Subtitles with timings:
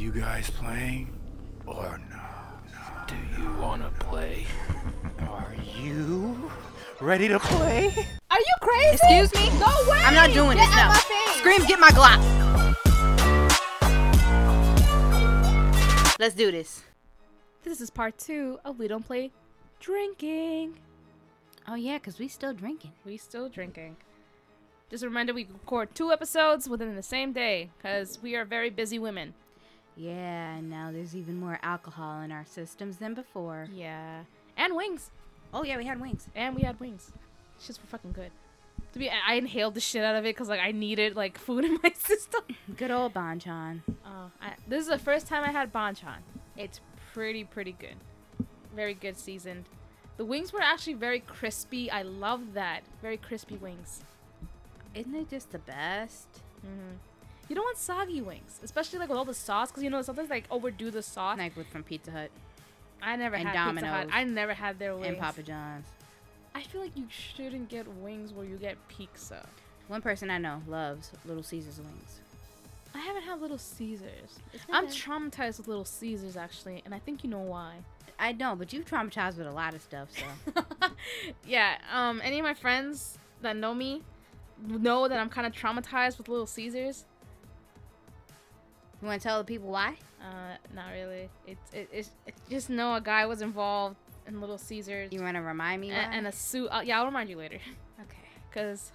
[0.00, 1.14] you guys playing
[1.66, 2.16] or no?
[3.06, 4.46] Do you wanna play?
[5.20, 6.50] Are you
[7.02, 7.88] ready to play?
[8.30, 8.92] Are you crazy?
[8.94, 9.50] Excuse me?
[9.60, 9.98] No way!
[9.98, 10.94] I'm not doing Get this now.
[11.34, 12.18] Scream, get my Glock.
[16.18, 16.82] Let's do this.
[17.62, 19.32] This is part two of We Don't Play
[19.80, 20.78] Drinking.
[21.68, 22.92] Oh yeah, cause we still drinking.
[23.04, 23.98] We still drinking.
[24.88, 28.70] Just a reminder, we record two episodes within the same day because we are very
[28.70, 29.34] busy women.
[30.00, 33.68] Yeah, and now there's even more alcohol in our systems than before.
[33.70, 34.22] Yeah.
[34.56, 35.10] And wings.
[35.52, 36.26] Oh yeah, we had wings.
[36.34, 37.12] And we had wings.
[37.60, 38.30] Shits were fucking good.
[38.94, 41.66] To be, I inhaled the shit out of it because like I needed like food
[41.66, 42.40] in my system.
[42.78, 43.82] Good old Bonchon.
[44.06, 46.16] Oh, I, this is the first time I had Bonchon.
[46.56, 46.80] It's
[47.12, 47.96] pretty, pretty good.
[48.74, 49.66] Very good seasoned.
[50.16, 51.90] The wings were actually very crispy.
[51.90, 52.80] I love that.
[53.02, 54.02] Very crispy wings.
[54.94, 56.26] Isn't it just the best?
[56.62, 56.96] hmm
[57.50, 60.30] You don't want soggy wings, especially like with all the sauce, because you know sometimes
[60.30, 61.36] like overdo the sauce.
[61.36, 62.30] Like with from Pizza Hut
[63.02, 64.08] I never and had Pizza Hut.
[64.12, 65.08] I never had their wings.
[65.08, 65.86] and Papa John's.
[66.54, 69.46] I feel like you shouldn't get wings where you get pizza.
[69.88, 72.20] One person I know loves Little Caesars wings.
[72.94, 74.38] I haven't had Little Caesars.
[74.70, 77.74] I'm traumatized with Little Caesars actually, and I think you know why.
[78.18, 80.62] I know, but you've traumatized with a lot of stuff, so.
[81.46, 84.02] yeah, um, any of my friends that know me
[84.68, 87.04] know that I'm kind of traumatized with Little Caesars.
[89.00, 89.94] You want to tell the people why?
[90.20, 91.28] Uh, not really.
[91.46, 95.36] It's it, it's it's just know a guy was involved in Little Caesars You want
[95.36, 96.00] to remind me a- why?
[96.12, 96.68] and, a suit.
[96.68, 97.58] Uh, yeah, I'll remind you later,
[98.00, 98.18] okay.
[98.52, 98.92] cause.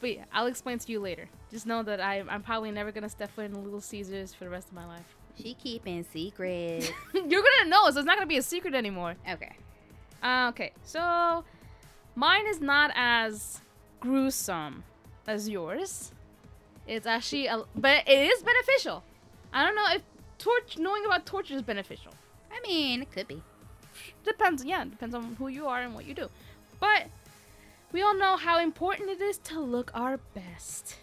[0.00, 1.28] But yeah, I'll explain to you later.
[1.50, 4.50] Just know that I I'm probably never gonna step foot in Little Caesars for the
[4.50, 5.14] rest of my life.
[5.40, 6.92] She keeping secret.
[7.14, 9.14] You're gonna know, so it's not gonna be a secret anymore.
[9.28, 9.52] okay.
[10.22, 11.44] Uh, okay, so
[12.14, 13.60] mine is not as
[14.00, 14.84] gruesome
[15.26, 16.12] as yours.
[16.86, 19.02] It's actually, a, but it is beneficial.
[19.52, 20.02] I don't know if
[20.38, 22.12] torch knowing about torture is beneficial.
[22.52, 23.42] I mean, it could be.
[24.24, 26.28] Depends, yeah, depends on who you are and what you do.
[26.80, 27.06] But
[27.92, 30.96] we all know how important it is to look our best.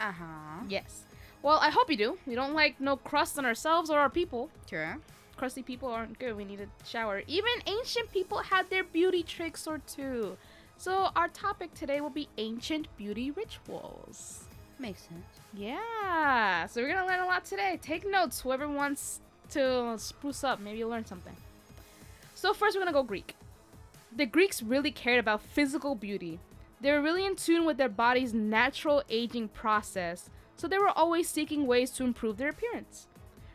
[0.00, 0.64] Uh huh.
[0.68, 1.02] Yes.
[1.42, 2.18] Well, I hope you do.
[2.26, 4.50] We don't like no crust on ourselves or our people.
[4.66, 4.94] True.
[5.36, 6.36] crusty people aren't good.
[6.36, 7.22] We need a shower.
[7.26, 10.36] Even ancient people had their beauty tricks or two.
[10.78, 14.44] So our topic today will be ancient beauty rituals.
[14.78, 15.40] Makes sense.
[15.52, 16.66] Yeah.
[16.66, 17.80] So we're gonna learn a lot today.
[17.82, 18.40] Take notes.
[18.40, 21.34] Whoever wants to spruce up, maybe you'll learn something.
[22.36, 23.34] So first we're gonna go Greek.
[24.14, 26.38] The Greeks really cared about physical beauty.
[26.80, 31.28] They were really in tune with their body's natural aging process, so they were always
[31.28, 33.08] seeking ways to improve their appearance.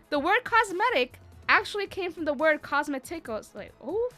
[0.09, 3.55] The word cosmetic actually came from the word cosmeticos.
[3.55, 4.09] Like, oh?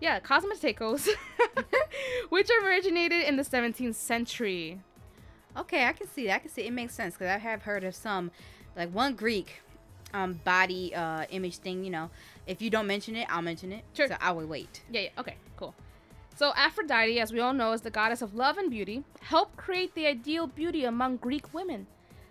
[0.00, 1.08] Yeah, cosmeticos,
[2.30, 4.80] which originated in the 17th century.
[5.56, 6.36] Okay, I can see that.
[6.36, 8.30] I can see it makes sense because I have heard of some,
[8.76, 9.60] like one Greek,
[10.12, 11.84] um, body uh image thing.
[11.84, 12.10] You know,
[12.46, 13.84] if you don't mention it, I'll mention it.
[13.92, 14.08] Sure.
[14.08, 14.82] So I will wait.
[14.90, 15.74] Yeah, yeah, okay, cool.
[16.34, 19.94] So Aphrodite, as we all know, is the goddess of love and beauty, helped create
[19.94, 21.86] the ideal beauty among Greek women.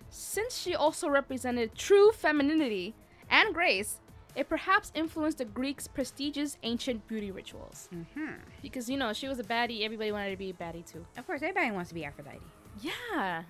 [0.09, 2.95] Since she also represented true femininity
[3.29, 3.99] and grace,
[4.39, 7.89] it perhaps influenced the Greeks' prestigious ancient beauty rituals.
[7.93, 8.35] Mm-hmm.
[8.61, 11.05] Because, you know, she was a baddie, everybody wanted to be a baddie too.
[11.17, 12.39] Of course, everybody wants to be Aphrodite.
[12.81, 13.43] Yeah.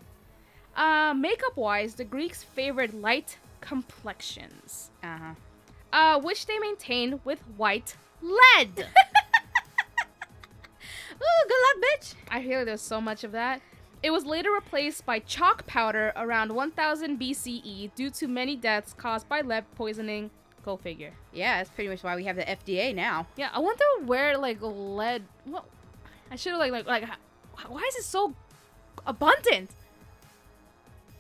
[0.76, 5.34] Uh, makeup wise, the Greeks favored light complexions, Uh huh.
[5.94, 8.70] uh, which they maintained with white lead.
[11.22, 12.16] Ooh, good luck, bitch.
[12.32, 13.62] I hear there's so much of that.
[14.02, 19.28] It was later replaced by chalk powder around 1000 BCE due to many deaths caused
[19.28, 20.32] by lead poisoning.
[20.70, 21.14] Go figure.
[21.34, 23.26] Yeah, that's pretty much why we have the FDA now.
[23.36, 25.24] Yeah, I wonder where like lead.
[25.46, 25.66] What?
[26.30, 27.10] I should have like like like.
[27.68, 28.36] Why is it so
[29.08, 29.72] abundant?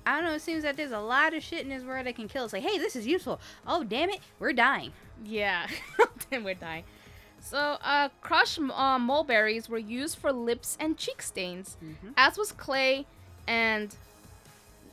[0.06, 0.34] I don't know.
[0.36, 2.54] It seems that there's a lot of shit in this world that can kill us.
[2.54, 3.40] Like, hey, this is useful.
[3.66, 4.92] Oh, damn it, we're dying.
[5.26, 5.66] Yeah,
[6.30, 6.84] then we're dying.
[7.42, 12.14] So, uh, crushed uh, mulberries were used for lips and cheek stains, Mhm.
[12.18, 13.06] as was clay,
[13.48, 13.96] and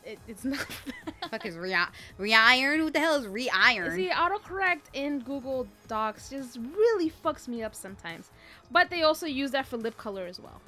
[0.07, 0.65] it, it's not.
[1.31, 1.77] Fuck is re
[2.19, 2.85] re-iron?
[2.85, 3.97] What the hell is re-iron?
[3.97, 8.31] See, autocorrect in Google Docs just really fucks me up sometimes.
[8.71, 10.61] But they also use that for lip color as well.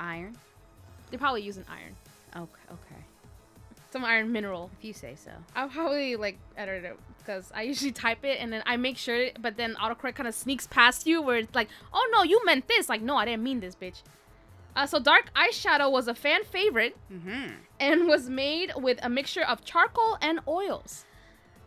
[0.00, 0.36] Iron.
[1.10, 1.96] They probably use an iron,
[2.36, 3.02] Okay, okay.
[3.90, 4.70] some iron mineral.
[4.78, 5.30] If you say so.
[5.56, 9.28] I'll probably like edit it because I usually type it and then I make sure,
[9.40, 12.68] but then autocorrect kind of sneaks past you where it's like, oh no, you meant
[12.68, 12.88] this.
[12.88, 14.02] Like, no, I didn't mean this, bitch.
[14.76, 17.52] Uh, so dark eyeshadow was a fan favorite Mm-hmm.
[17.80, 21.04] And was made with a mixture of charcoal and oils.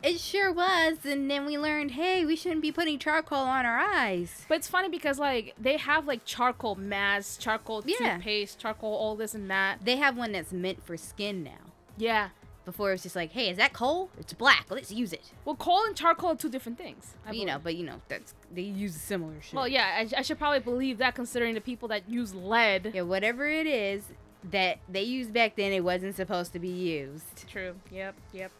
[0.04, 3.78] It sure was, and then we learned, hey, we shouldn't be putting charcoal on our
[3.78, 4.46] eyes.
[4.50, 8.16] But it's funny because like they have like charcoal masks, charcoal Yeah.
[8.16, 9.86] toothpaste, charcoal all this and that.
[9.86, 11.72] They have one that's meant for skin now.
[11.98, 12.30] Yeah,
[12.66, 14.10] Before it was just like, hey, is that coal?
[14.20, 14.66] It's black.
[14.72, 15.34] Let's use it.
[15.46, 17.14] Well, coal and charcoal are two different things.
[17.28, 19.54] I you know, but you know that's they use similar shit.
[19.54, 22.92] Well, yeah, I, I should probably believe that considering the people that use lead.
[22.96, 24.06] yeah, whatever it is
[24.50, 27.48] that they used back then, it wasn't supposed to be used.
[27.48, 27.76] True.
[27.92, 28.16] Yep.
[28.34, 28.52] Yep.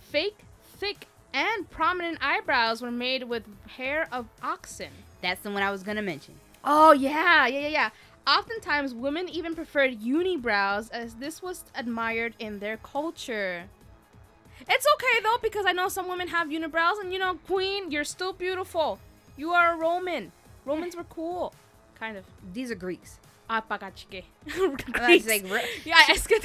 [0.00, 0.38] Fake,
[0.78, 4.90] thick, and prominent eyebrows were made with hair of oxen.
[5.20, 6.34] That's the one I was gonna mention.
[6.64, 7.90] Oh yeah, yeah, yeah, yeah.
[8.26, 13.64] Oftentimes, women even preferred unibrows as this was admired in their culture.
[14.68, 18.04] It's okay though because I know some women have unibrows, and you know, Queen, you're
[18.04, 18.98] still beautiful.
[19.36, 20.32] You are a Roman.
[20.64, 21.54] Romans were cool,
[21.98, 22.24] kind of.
[22.52, 23.18] These are Greeks.
[23.48, 24.24] Pagachike.
[24.94, 25.44] I was like,
[25.84, 26.38] yeah, es que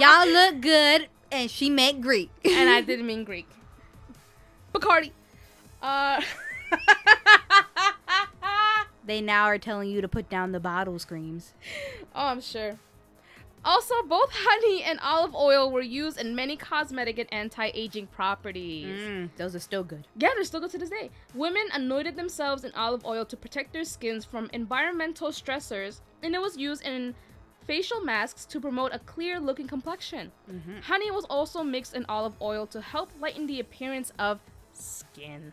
[0.00, 2.30] y'all look good, and she meant Greek.
[2.44, 3.48] and I didn't mean Greek.
[4.74, 5.12] Bacardi.
[5.82, 6.20] Uh.
[9.10, 11.52] They now are telling you to put down the bottle screams.
[12.14, 12.78] Oh, I'm sure.
[13.64, 18.98] Also, both honey and olive oil were used in many cosmetic and anti-aging properties.
[18.98, 20.06] Mm, those are still good.
[20.16, 21.10] Yeah, they're still good to this day.
[21.34, 26.40] Women anointed themselves in olive oil to protect their skins from environmental stressors, and it
[26.40, 27.14] was used in
[27.66, 30.32] facial masks to promote a clear-looking complexion.
[30.50, 30.82] Mhm.
[30.84, 34.40] Honey was also mixed in olive oil to help lighten the appearance of
[34.72, 35.52] skin.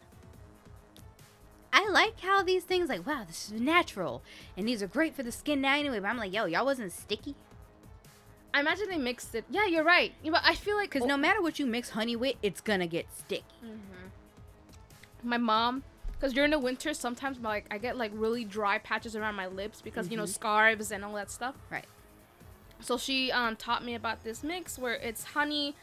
[1.74, 4.24] I like how these things like, wow, this is natural,
[4.56, 6.00] and these are great for the skin now anyway.
[6.00, 7.36] But I'm like, yo, y'all wasn't sticky,
[8.58, 9.46] I imagine they mixed it.
[9.52, 10.14] Yeah, you're right.
[10.24, 12.88] Yeah, but I feel like because no matter what you mix honey with, it's gonna
[12.88, 13.44] get sticky.
[15.24, 15.84] my mom
[16.14, 19.48] because during the winter sometimes my, like i get like really dry patches around my
[19.48, 20.30] lips because you know Mhm.
[20.30, 21.86] scarves and all that stuff Right.
[22.80, 25.76] so she um, taught me about this mix where it's honey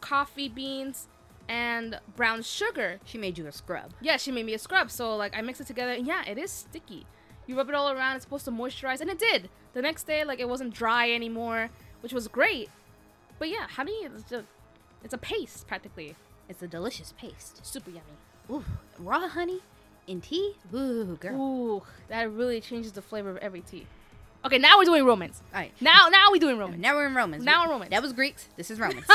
[0.00, 1.08] coffee beans
[1.48, 3.92] and brown sugar She made you a scrub.
[4.00, 6.36] yeah she made me a scrub so like i mix it together and yeah it
[6.38, 7.06] is sticky
[7.46, 10.22] you rub it all around it's supposed to moisturize and it did the next day
[10.22, 11.70] like it wasn't dry anymore
[12.02, 12.68] which was great
[13.38, 14.44] but yeah honey is a,
[15.02, 16.14] it's a paste practically
[16.48, 17.64] It's a delicious paste.
[17.64, 18.18] super yummy
[18.50, 18.64] Ooh,
[18.98, 19.60] raw honey
[20.08, 20.54] in tea.
[20.74, 21.40] Ooh, girl.
[21.40, 23.86] Ooh, that really changes the flavor of every tea.
[24.44, 25.40] Okay, now we're doing Romans.
[25.54, 25.72] All right.
[25.80, 26.82] Now, now we're doing Romans.
[26.82, 27.44] Now we're in Romans.
[27.44, 27.90] Now we're Romans.
[27.92, 28.48] That was Greeks.
[28.56, 29.06] This is Romans.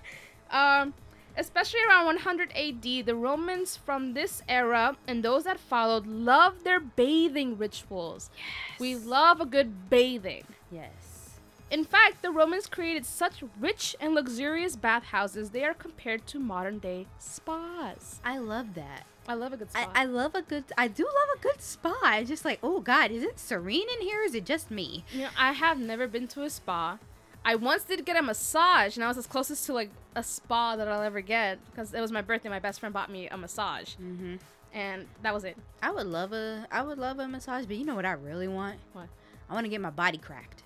[0.50, 0.92] um,
[1.36, 6.80] especially around 100 AD, the Romans from this era and those that followed loved their
[6.80, 8.28] bathing rituals.
[8.80, 10.44] We love a good bathing.
[10.70, 10.90] yes.
[11.74, 16.78] In fact, the Romans created such rich and luxurious bathhouses, they are compared to modern
[16.78, 18.20] day spas.
[18.24, 19.02] I love that.
[19.26, 19.90] I love a good spa.
[19.94, 20.64] I, I love a good.
[20.78, 22.16] I do love a good spa.
[22.18, 24.20] It's just like, oh God, is it serene in here?
[24.20, 25.04] Or is it just me?
[25.12, 26.98] You know, I have never been to a spa.
[27.44, 30.76] I once did get a massage, and I was as closest to like a spa
[30.76, 32.48] that I'll ever get because it was my birthday.
[32.50, 34.36] My best friend bought me a massage, Mm-hmm.
[34.74, 35.56] and that was it.
[35.82, 36.66] I would love a.
[36.70, 38.78] I would love a massage, but you know what I really want?
[38.92, 39.08] What?
[39.50, 40.63] I want to get my body cracked.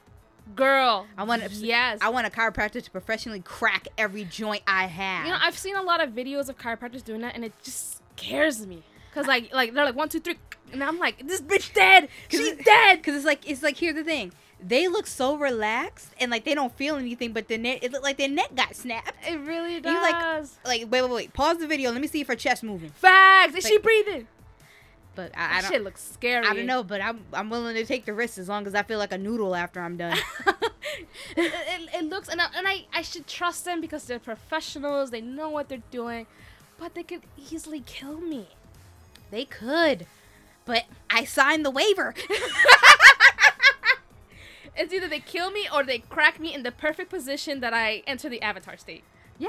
[0.55, 1.51] Girl, I want to.
[1.51, 1.99] yes.
[2.01, 5.27] I want a chiropractor to professionally crack every joint I have.
[5.27, 8.01] you know, I've seen a lot of videos of chiropractors doing that, and it just
[8.17, 8.83] scares me.
[9.15, 10.37] Cause like, like they're like one, two, three,
[10.73, 12.09] and I'm like, this bitch dead.
[12.29, 13.03] She's it- dead.
[13.03, 14.33] Cause it's like it's like here's the thing.
[14.61, 18.05] They look so relaxed and like they don't feel anything, but the neck it looked
[18.05, 19.13] like their neck got snapped.
[19.27, 20.59] It really You like- does.
[20.65, 21.91] Like wait wait wait pause the video.
[21.93, 22.91] Let me see if her chest moving.
[22.91, 23.55] Facts.
[23.55, 24.27] Is she breathing?
[25.19, 25.71] But That I, I don't.
[25.73, 26.47] shit looks scary.
[26.47, 28.83] I don't know, but I'm I'm willing to take the risk as long as I
[28.85, 30.17] feel like a noodle after I'm done.
[30.47, 30.63] it,
[31.37, 35.11] it, it looks and I, and I I should trust them because they're professionals.
[35.11, 36.27] They know what they're doing,
[36.79, 38.49] but they could easily kill me.
[39.31, 40.07] they could,
[40.65, 42.15] but I signed the waiver.
[44.81, 48.05] It's either they kill me or they crack me in the perfect position that I
[48.07, 49.03] enter the avatar state.
[49.37, 49.49] yeah.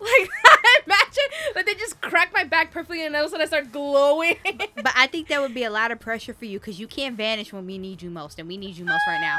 [0.08, 0.30] Like
[0.86, 3.72] imagine like they just crack my back perfectly and all of a sudden I start
[3.72, 4.36] glowing.
[4.76, 7.16] But I think that would be a lot of pressure for you because you can't
[7.16, 9.36] vanish when we need you most, and we need you most right now.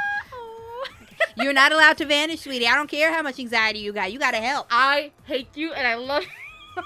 [1.37, 2.67] You're not allowed to vanish, sweetie.
[2.67, 4.11] I don't care how much anxiety you got.
[4.11, 4.67] You gotta help.
[4.69, 6.83] I hate you and I love you.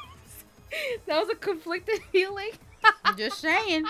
[1.07, 2.51] that was a conflicted feeling.
[3.03, 3.85] I'm just saying.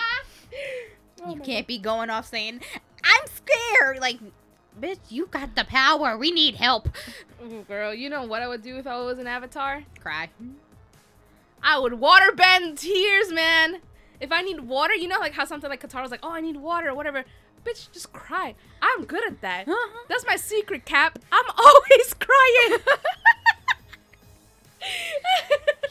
[1.24, 2.60] Oh You can't be going off saying,
[3.02, 4.00] I'm scared.
[4.00, 4.18] Like,
[4.80, 6.16] bitch, you got the power.
[6.16, 6.88] We need help.
[7.44, 9.84] Ooh, girl, you know what I would do if I was an avatar?
[10.00, 10.30] Cry.
[11.62, 13.80] I would water bend tears, man.
[14.20, 16.56] If I need water, you know, like how something like Katara's like, oh, I need
[16.56, 17.24] water or whatever.
[17.64, 18.54] Bitch, just cry.
[18.82, 19.66] I'm good at that.
[19.66, 20.04] Uh-huh.
[20.08, 21.18] That's my secret, Cap.
[21.32, 22.80] I'm always crying.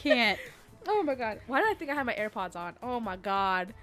[0.00, 0.38] Can't.
[0.86, 1.40] oh my god.
[1.46, 2.74] Why did I think I had my AirPods on?
[2.82, 3.74] Oh my god.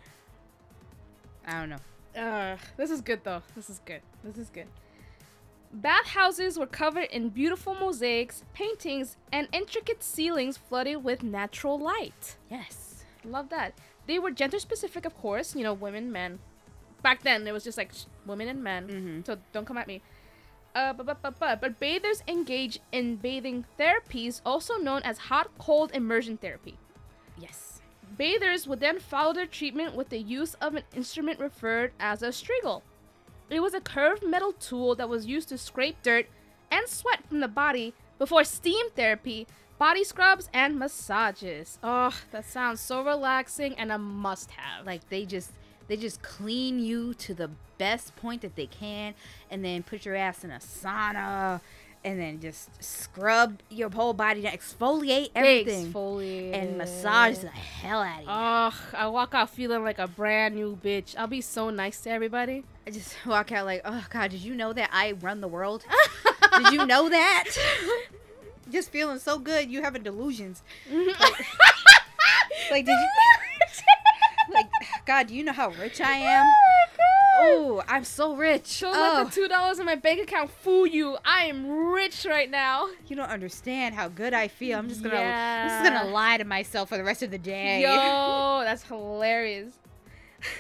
[1.46, 2.22] I don't know.
[2.22, 3.42] Uh, this is good though.
[3.56, 4.02] This is good.
[4.24, 4.68] This is good.
[5.74, 12.38] Bathhouses were covered in beautiful mosaics, paintings, and intricate ceilings flooded with natural light.
[12.50, 13.06] Yes.
[13.24, 13.74] Love that.
[14.08, 15.56] They were gender specific, of course.
[15.56, 16.40] You know, women, men.
[17.02, 18.88] Back then, it was just like sh- women and men.
[18.88, 19.26] Mhm.
[19.26, 20.02] So don't come at me.
[20.76, 25.50] Uh, but, but, but, but, but bathers engage in bathing therapies, also known as hot
[25.58, 26.78] cold immersion therapy.
[27.38, 27.82] Yes.
[28.18, 32.28] Bathers would then follow their treatment with the use of an instrument referred as a
[32.30, 32.82] strigil.
[33.52, 36.28] It was a curved metal tool that was used to scrape dirt
[36.72, 39.46] and sweat from the body before steam therapy,
[39.78, 41.78] body scrubs, and massages.
[41.84, 44.86] Oh, that sounds so relaxing and a must have.
[44.86, 45.52] Like they just
[45.90, 49.16] they just clean you to the best point that they can
[49.50, 51.60] and then put your ass in a sauna
[52.04, 56.54] and then just scrub your whole body to exfoliate everything Exfoliate.
[56.54, 58.28] and massage the hell out of you.
[58.30, 61.16] Oh, I walk out feeling like a brand new bitch.
[61.18, 62.64] I'll be so nice to everybody.
[62.88, 65.86] I just walk out like, oh god, did you know that I run the world?
[66.58, 67.46] did you know that?
[68.72, 70.64] just feeling so good, you having delusions.
[70.92, 71.46] Like,
[72.72, 73.10] like did you?
[74.54, 74.66] Like,
[75.06, 76.46] God, do you know how rich I am?
[77.44, 78.80] Oh, I'm so rich.
[78.80, 79.44] Don't oh, let the oh.
[79.44, 81.18] two dollars in my bank account fool you.
[81.26, 82.90] I am rich right now.
[83.08, 84.78] you don't understand how good I feel.
[84.78, 87.82] I'm just gonna, I'm just gonna lie to myself for the rest of the day.
[87.82, 89.74] Yo, that's hilarious.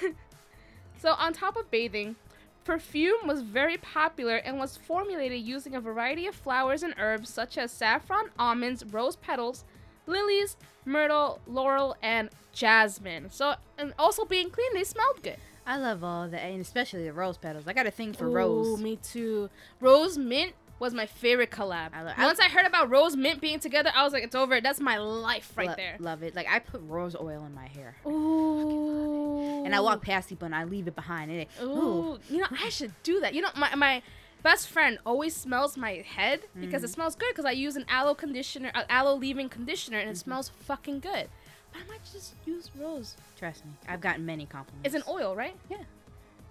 [1.01, 2.15] so, on top of bathing,
[2.63, 7.57] perfume was very popular and was formulated using a variety of flowers and herbs such
[7.57, 9.65] as saffron, almonds, rose petals,
[10.07, 13.29] lilies, myrtle, laurel, and jasmine.
[13.29, 15.37] So, and also being clean, they smelled good.
[15.71, 17.65] I love all that, and especially the rose petals.
[17.67, 18.81] I got a thing for Ooh, rose.
[18.81, 19.49] me too.
[19.79, 21.89] Rose mint was my favorite collab.
[21.93, 24.35] I lo- I- Once I heard about rose mint being together, I was like, it's
[24.35, 24.59] over.
[24.59, 25.95] That's my life right Lo- there.
[25.99, 26.35] Love it.
[26.35, 29.63] Like I put rose oil in my hair, Ooh.
[29.65, 31.31] and I walk past people and I leave it behind.
[31.31, 33.33] And it, ooh, Ooh, you know, I should do that.
[33.33, 34.01] You know, my my
[34.43, 36.93] best friend always smells my head because it Mm.
[36.95, 40.29] smells good because I use an aloe conditioner, uh, aloe leave-in conditioner, and it Mm-hmm.
[40.29, 41.29] smells fucking good.
[41.73, 43.15] I might just use rose.
[43.37, 44.85] trust me, I've gotten many compliments.
[44.85, 45.55] It's an oil, right?
[45.69, 45.77] Yeah.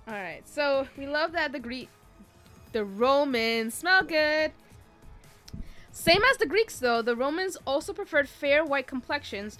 [0.08, 0.42] All right.
[0.48, 1.88] So we love that the Greek,
[2.72, 4.52] the Romans smell good.
[5.92, 9.58] Same as the Greeks, though, the Romans also preferred fair white complexions,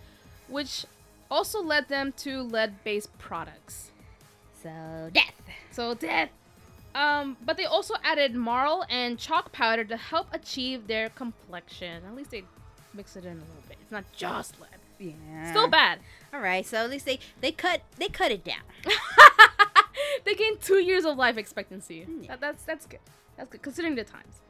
[0.49, 0.87] which
[1.31, 3.90] also led them to lead-based products.
[4.62, 5.35] so death.
[5.71, 6.31] So death.
[6.95, 12.02] Um, but they also added marl and chalk powder to help achieve their complexion.
[12.05, 12.43] At least they
[12.95, 13.79] mix it in a little bit.
[13.81, 14.71] It's not just lead.
[15.00, 15.50] Yeah.
[15.50, 15.99] Still bad.
[16.33, 16.64] All right.
[16.64, 18.61] So at least they they cut they cut it down.
[20.25, 22.07] they gained two years of life expectancy.
[22.21, 22.28] Yeah.
[22.28, 23.00] That, that's that's good.
[23.37, 24.40] That's good considering the times.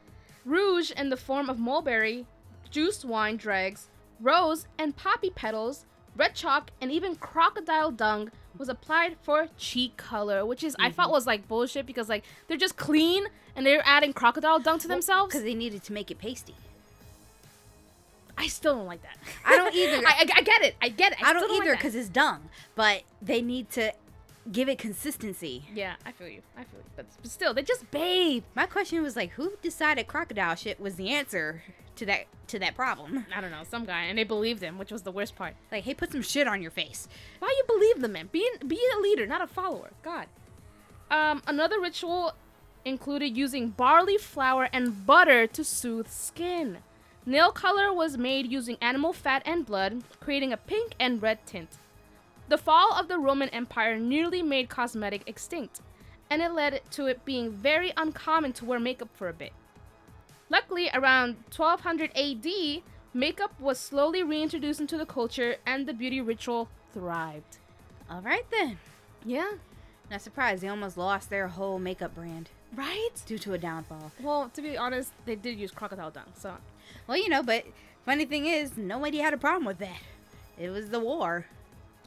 [0.45, 2.25] Rouge in the form of mulberry,
[2.69, 3.87] juiced wine dregs,
[4.19, 10.45] rose and poppy petals, red chalk, and even crocodile dung was applied for cheek color,
[10.45, 10.95] which is I Mm-hmm.
[10.95, 14.87] thought was like bullshit because like they're just clean and they're adding crocodile dung to
[14.87, 15.29] themselves.
[15.31, 16.55] because they needed to make it pasty.
[18.41, 19.17] I still don't like that.
[19.45, 19.97] I don't either.
[19.97, 20.75] I, I, I get it.
[20.81, 21.23] I get it.
[21.23, 22.49] I, don't still like either because it's dumb.
[22.75, 23.93] but they need to
[24.51, 25.65] give it consistency.
[25.73, 26.41] yeah, I feel you.
[26.57, 26.85] I feel you.
[26.95, 28.43] But, still, they just bathe.
[28.55, 31.63] My question was like, who decided crocodile shit was the answer
[31.95, 33.25] to that to that problem?
[33.35, 35.55] I don't know, some guy, and they believed him, which was the worst part.
[35.71, 37.07] Like, hey, put some shit on your face.
[37.39, 38.29] Why you believe the man?
[38.31, 39.91] Be be a leader, not a follower.
[40.03, 40.27] God.
[41.09, 42.33] Um, another ritual
[42.85, 46.77] included using barley flour and butter to soothe skin.
[47.25, 51.77] Nail color was made using animal fat and blood, creating a pink and red tint.
[52.49, 55.81] The fall of the Roman Empire nearly made cosmetic extinct,
[56.31, 59.53] and it led to it being very uncommon to wear makeup for a bit.
[60.49, 62.81] Luckily, around 1200 AD,
[63.13, 67.59] makeup was slowly reintroduced into the culture and the beauty ritual thrived.
[68.09, 68.79] All right then.
[69.23, 69.51] Yeah.
[70.09, 70.63] Not surprised.
[70.63, 73.09] They almost lost their whole makeup brand Right?
[73.25, 74.11] due to a downfall.
[74.21, 76.55] Well, to be honest, they did use crocodile dung, so.
[77.07, 77.65] Well, you know, but
[78.05, 79.99] funny thing is, nobody had a problem with that.
[80.57, 81.45] It was the war.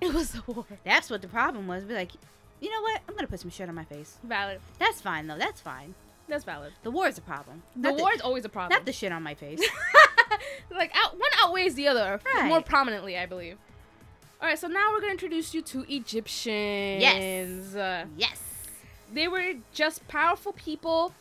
[0.00, 0.66] It was the war.
[0.84, 1.84] That's what the problem was.
[1.84, 2.12] Be like,
[2.60, 3.00] you know what?
[3.08, 4.18] I'm gonna put some shit on my face.
[4.24, 4.60] Valid.
[4.78, 5.38] That's fine though.
[5.38, 5.94] That's fine.
[6.28, 6.72] That's valid.
[6.82, 7.62] The war is a problem.
[7.76, 8.76] The Not war is always a problem.
[8.78, 9.60] not the shit on my face.
[10.70, 12.46] like out, one outweighs the other Right.
[12.46, 13.58] more prominently, I believe.
[14.40, 17.74] All right, so now we're gonna introduce you to Egyptians.
[17.76, 18.40] Uh, yes.
[19.12, 21.14] They were just powerful people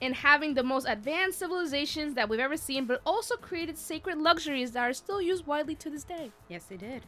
[0.00, 4.72] in having the most advanced civilizations that we've ever seen, but also created sacred luxuries
[4.72, 6.30] that are still used widely to this day.
[6.48, 7.02] Yes, they did.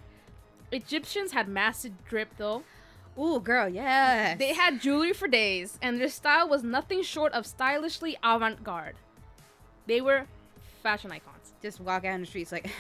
[0.73, 2.63] Egyptians had massive drip though.
[3.19, 4.37] Ooh, girl, yeah.
[4.37, 8.95] They had jewelry for days, and their style was nothing short of stylishly avant garde.
[9.87, 10.27] They were
[10.83, 11.53] fashion icons.
[11.61, 12.71] just walk out in the streets like,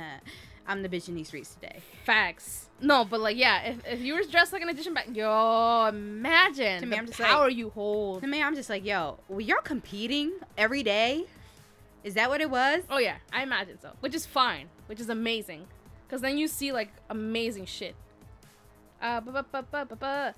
[0.68, 1.80] I'm the bitch in these streets today.
[2.04, 2.68] Facts.
[2.80, 6.80] No, but like, yeah, if, if you were dressed like an Egyptian back, yo, imagine
[6.80, 8.20] To me, the I'm just like- power you hold.
[8.22, 11.24] To me, I'm just like, yo, well, you're competing every day.
[12.04, 12.82] Is that what it was?
[12.90, 13.90] Oh yeah, I imagine so.
[14.00, 14.68] Which is fine.
[14.86, 15.66] Which is amazing,
[16.06, 17.96] because then you see like amazing shit.
[19.02, 20.32] Uh, bu-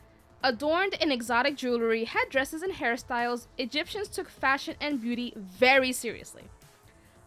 [0.44, 6.44] Adorned in exotic jewelry, headdresses, and hairstyles, Egyptians took fashion and beauty very seriously.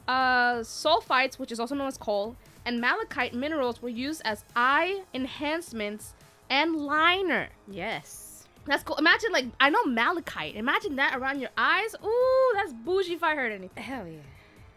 [0.07, 5.03] Uh, sulfites, which is also known as kohl, and malachite minerals were used as eye
[5.13, 6.13] enhancements
[6.49, 7.49] and liner.
[7.67, 8.47] Yes.
[8.65, 8.97] That's cool.
[8.97, 10.55] Imagine, like, I know malachite.
[10.55, 11.95] Imagine that around your eyes.
[12.03, 13.83] Ooh, that's bougie if I heard anything.
[13.83, 14.19] Hell yeah.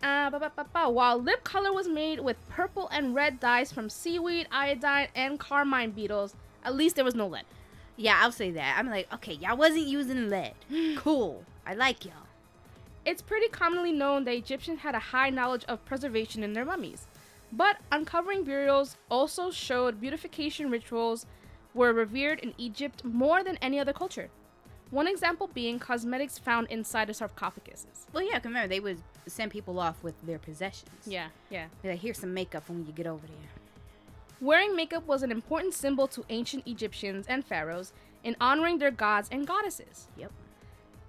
[0.02, 0.90] Uh, ba, ba, ba, ba.
[0.90, 5.90] While lip color was made with purple and red dyes from seaweed, iodine, and carmine
[5.90, 7.44] beetles, at least there was no lead.
[7.96, 8.76] Yeah, I'll say that.
[8.78, 10.54] I'm like, okay, y'all wasn't using lead.
[10.96, 11.44] cool.
[11.66, 12.14] I like y'all.
[13.04, 17.06] It's pretty commonly known that Egyptians had a high knowledge of preservation in their mummies.
[17.56, 21.24] But uncovering burials also showed beautification rituals
[21.72, 24.28] were revered in Egypt more than any other culture.
[24.90, 28.06] One example being cosmetics found inside the sarcophaguses.
[28.12, 31.06] Well, yeah, remember, they would send people off with their possessions.
[31.06, 31.66] Yeah, yeah.
[31.82, 33.50] Be like, here's some makeup when you get over there.
[34.40, 37.92] Wearing makeup was an important symbol to ancient Egyptians and pharaohs
[38.24, 40.08] in honoring their gods and goddesses.
[40.16, 40.32] Yep.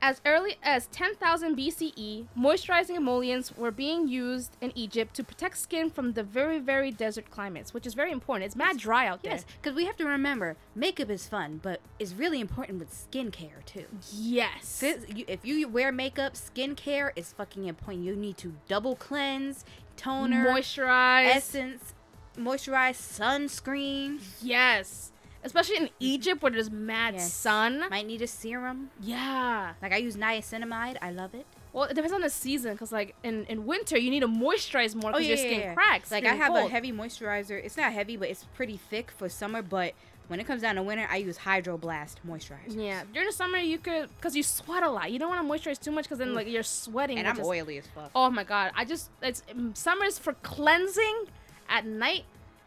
[0.07, 5.89] As early as 10,000 BCE, moisturizing emollients were being used in Egypt to protect skin
[5.89, 8.45] from the very, very desert climates, which is very important.
[8.45, 9.31] It's mad dry out there.
[9.31, 13.65] Yes, because we have to remember, makeup is fun, but it's really important with skincare,
[13.65, 13.85] too.
[14.13, 14.83] Yes.
[14.83, 18.05] If you wear makeup, skincare is fucking important.
[18.05, 19.65] You need to double cleanse,
[19.97, 21.33] toner, Moisturize.
[21.35, 21.95] essence,
[22.37, 24.19] moisturize, sunscreen.
[24.39, 25.11] Yes.
[25.45, 27.31] Especially in Egypt where there's mad Yes.
[27.31, 27.85] sun.
[27.89, 28.89] Might need a serum.
[28.99, 29.73] Yeah.
[29.81, 30.97] Like I use niacinamide.
[31.01, 31.45] I love it.
[31.71, 34.95] Well, it depends on the season because, like, in, in winter, you need to moisturize
[34.95, 36.09] more because your skin cracks.
[36.11, 36.67] Oh, Like I have cold.
[36.67, 37.61] a heavy moisturizer.
[37.63, 39.61] It's not heavy, but it's pretty thick for summer.
[39.61, 39.93] But
[40.29, 42.75] when it comes down to winter, I use Hydro Blast moisturizer.
[42.81, 45.11] Yeah, during the summer you could, cause you sweat a lot.
[45.11, 47.17] You don't want to moisturize too much, cause then like you're sweating.
[47.19, 48.09] And I'm oily as fuck.
[48.15, 51.25] Oh my god, I just it's um, summer's for cleansing
[51.67, 52.23] at night,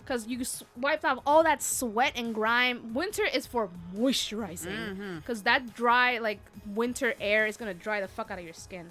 [0.09, 0.43] cause you
[0.77, 2.95] wiped off all that sweat and grime.
[2.95, 5.25] Winter is for moisturizing, Mhm.
[5.27, 8.91] cause that dry like winter air is gonna dry the fuck out of your skin.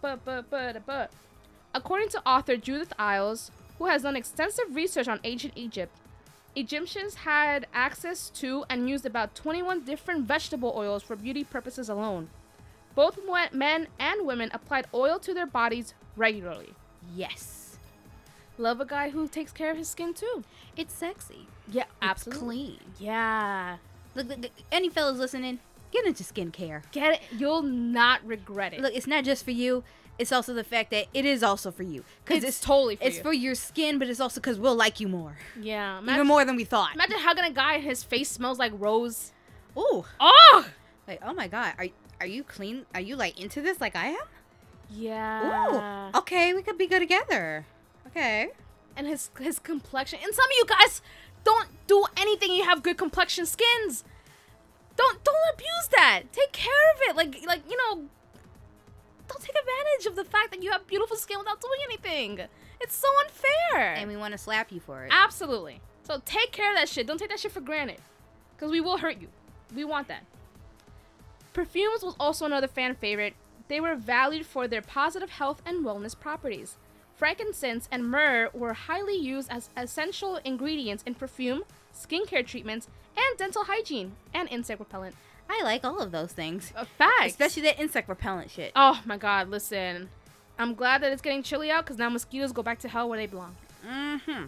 [0.00, 1.10] But but but but,
[1.74, 5.92] according to author Judith Illes, who has done extensive research on ancient Egypt,
[6.54, 12.30] Egyptians had access to and used about 21 different vegetable oils for beauty purposes alone.
[12.94, 13.18] Both
[13.52, 16.74] men and women applied oil to their bodies regularly.
[17.14, 17.67] Yes.
[18.58, 20.42] Love a guy who takes care of his skin too.
[20.76, 21.46] It's sexy.
[21.70, 22.46] Yeah, It's absolutely.
[22.46, 22.78] clean.
[22.98, 23.76] Yeah.
[24.14, 25.60] Look, look, look, any fellas listening,
[25.92, 26.82] get into skincare.
[26.90, 27.20] Get it?
[27.38, 28.80] You'll not regret it.
[28.80, 29.84] Look, it's not just for you.
[30.18, 32.02] It's also the fact that it is also for you.
[32.24, 33.22] Because it's, it's, totally for it's you.
[33.22, 35.36] for your skin, but it's also because we'll like you more.
[35.60, 36.00] yeah.
[36.02, 36.94] Even more than we thought.
[36.94, 39.30] imagine hugging a guy and his face smells like rose.
[39.78, 40.04] Ooh.
[40.18, 40.66] Oh!
[41.06, 41.74] Like, oh my god.
[41.78, 41.86] Are,
[42.20, 42.84] are you clean?
[42.94, 44.18] Are you like into this like I am?
[44.90, 46.10] Yeah.
[46.12, 46.18] Ooh.
[46.18, 47.66] Okay, we could be good together.
[48.10, 48.48] Okay.
[48.96, 50.18] And his his complexion.
[50.22, 51.02] And some of you guys
[51.44, 52.52] don't do anything.
[52.52, 54.04] You have good complexion skins.
[54.96, 56.22] Don't don't abuse that.
[56.32, 57.16] Take care of it.
[57.16, 58.06] Like like you know.
[59.28, 62.40] Don't take advantage of the fact that you have beautiful skin without doing anything.
[62.80, 63.92] It's so unfair.
[63.92, 65.12] And we want to slap you for it.
[65.14, 65.82] Absolutely.
[66.02, 67.06] So take care of that shit.
[67.06, 67.98] Don't take that shit for granted.
[68.56, 69.28] Because we will hurt you.
[69.74, 70.24] We want that.
[71.52, 73.34] Perfumes was also another fan favorite.
[73.68, 76.78] They were valued for their positive health and wellness properties.
[77.18, 83.64] Frankincense and myrrh were highly used as essential ingredients in perfume, skincare treatments, and dental
[83.64, 85.16] hygiene and insect repellent.
[85.50, 86.72] I like all of those things.
[86.76, 87.26] A fact.
[87.26, 88.70] Especially that insect repellent shit.
[88.76, 90.10] Oh my god, listen.
[90.60, 93.18] I'm glad that it's getting chilly out because now mosquitoes go back to hell where
[93.18, 93.56] they belong.
[93.84, 94.44] Mm-hmm.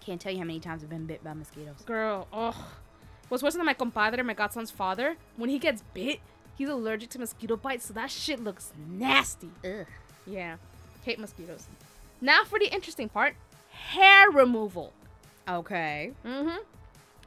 [0.00, 1.82] Can't tell you how many times I've been bit by mosquitoes.
[1.84, 2.70] Girl, oh.
[3.28, 5.16] What's worse than my compadre, my godson's father?
[5.36, 6.20] When he gets bit,
[6.56, 9.50] he's allergic to mosquito bites, so that shit looks nasty.
[9.64, 9.86] Ugh.
[10.26, 10.56] Yeah,
[11.08, 11.66] hate mosquitoes.
[12.20, 13.34] Now for the interesting part
[13.70, 14.92] hair removal.
[15.48, 16.12] Okay.
[16.24, 16.56] Mm hmm.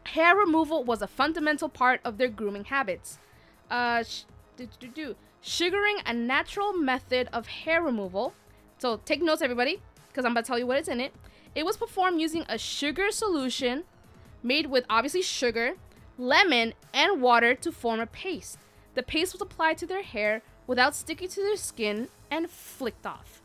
[0.03, 3.17] Hair removal was a fundamental part of their grooming habits.
[3.69, 4.23] Uh, sh-
[4.57, 5.15] do, do, do.
[5.41, 8.33] Sugaring, a natural method of hair removal.
[8.79, 11.13] So take notes, everybody, because I'm about to tell you what is in it.
[11.55, 13.83] It was performed using a sugar solution
[14.43, 15.73] made with obviously sugar,
[16.17, 18.57] lemon, and water to form a paste.
[18.95, 23.40] The paste was applied to their hair without sticking to their skin and flicked off.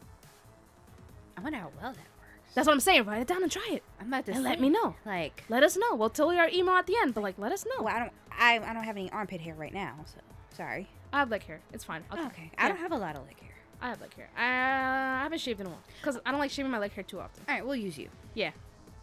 [1.36, 2.54] I wonder how well that works.
[2.54, 3.04] That's what I'm saying.
[3.04, 3.82] Write it down and try it.
[4.00, 4.96] I'm about to And let me know.
[5.04, 5.94] Like, Let us know.
[5.94, 7.82] We'll tell you our email at the end, but like, let us know.
[7.84, 10.18] well, I don't, I, I don't have any armpit hair right now, so
[10.56, 10.88] sorry.
[11.12, 11.60] I have leg hair.
[11.72, 12.02] It's fine.
[12.12, 12.50] Okay.
[12.58, 13.50] I yeah, don't have a lot of leg hair.
[13.80, 14.28] I have leg hair.
[14.36, 17.04] I, I haven't shaved in a while because I don't like shaving my leg hair
[17.04, 17.44] too often.
[17.48, 18.08] All right, we'll use you.
[18.34, 18.52] Yeah,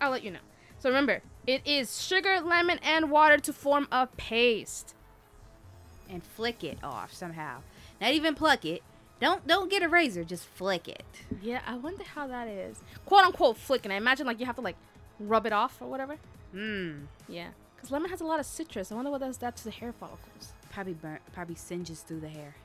[0.01, 0.39] I'll let you know.
[0.79, 4.95] So remember, it is sugar, lemon, and water to form a paste.
[6.09, 7.59] and flick it off somehow.
[8.01, 8.81] Not even pluck it.
[9.19, 11.05] Don't don't get a razor, just flick it.
[11.41, 12.79] Yeah, I wonder how that is.
[13.05, 13.91] Quote unquote flicking.
[13.91, 14.75] I imagine like you have to like
[15.19, 16.17] rub it off or whatever.
[16.53, 17.05] Mmm.
[17.27, 18.91] Yeah, Because lemon has a lot of citrus.
[18.91, 20.53] I wonder what does that to the hair follicles.
[20.71, 22.55] Probably burn Probably singes through the hair.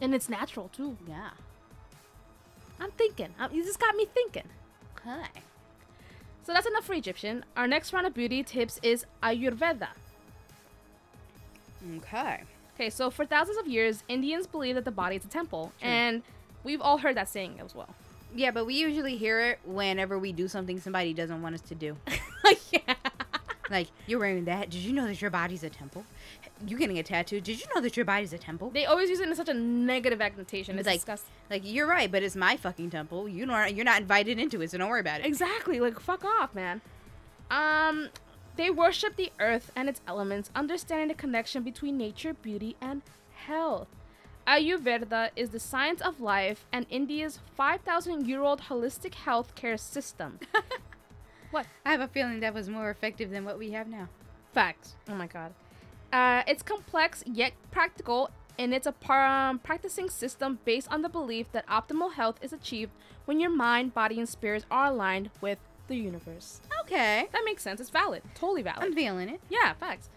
[0.00, 0.96] And it's natural too.
[1.06, 1.30] Yeah.
[2.80, 3.34] I'm thinking.
[3.38, 4.48] Um, you just got me thinking.
[4.96, 5.26] Okay.
[6.44, 7.44] So that's enough for Egyptian.
[7.56, 9.88] Our next round of beauty tips is Ayurveda.
[11.98, 12.42] Okay.
[12.78, 15.88] Okay, so for thousands of years, Indians believe that the body is a temple, True.
[15.88, 16.22] and
[16.62, 17.88] we've all heard that saying as well.
[18.32, 21.74] Yeah, but we usually hear it whenever we do something somebody doesn't want us to
[21.74, 21.96] do.
[22.70, 22.94] yeah.
[23.70, 24.70] Like, you're wearing that.
[24.70, 26.04] Did you know that your body's a temple?
[26.66, 27.40] You're getting a tattoo.
[27.40, 28.70] Did you know that your body's a temple?
[28.70, 30.78] They always use it in such a negative connotation.
[30.78, 31.32] It's It's like- disgusting.
[31.50, 33.28] Like, you're right, but it's my fucking temple.
[33.28, 35.26] You know, you're not invited into it, so don't worry about it.
[35.26, 35.80] Exactly.
[35.80, 36.80] Like fuck off, man.
[37.50, 38.08] Um,
[38.58, 43.02] they worship the earth and its elements, understanding the connection between nature, beauty, and
[43.46, 43.86] health.
[44.48, 50.40] Ayurveda is the science of life and India's 5,000 year old holistic health care system.
[51.52, 51.66] what?
[51.86, 54.08] I have a feeling that was more effective than what we have now.
[54.52, 54.96] Facts.
[55.08, 55.54] Oh my god.
[56.12, 61.08] Uh, it's complex yet practical, and it's a par- um, practicing system based on the
[61.08, 62.90] belief that optimal health is achieved
[63.24, 65.58] when your mind, body, and spirit are aligned with
[65.88, 66.60] the universe.
[66.82, 67.28] Okay.
[67.32, 67.80] That makes sense.
[67.80, 68.22] It's valid.
[68.34, 68.82] Totally valid.
[68.82, 69.40] I'm feeling it.
[69.50, 70.08] yeah, facts.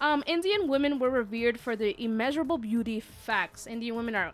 [0.00, 3.00] Um, Indian women were revered for their immeasurable beauty.
[3.00, 3.66] Facts.
[3.66, 4.32] Indian women are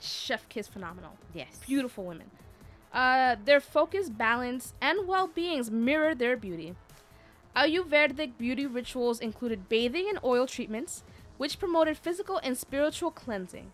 [0.00, 1.12] chef kiss phenomenal.
[1.34, 1.60] Yes.
[1.66, 2.30] Beautiful women.
[2.92, 6.74] Uh, their focus, balance, and well-beings mirror their beauty.
[7.54, 11.02] Ayurvedic beauty rituals included bathing and oil treatments,
[11.36, 13.72] which promoted physical and spiritual cleansing.